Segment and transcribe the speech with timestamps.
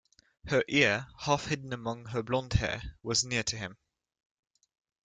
[0.47, 3.77] Her ear, half-hidden among her blonde hair, was near to him.